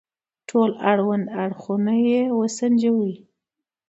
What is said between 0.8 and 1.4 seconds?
اړوند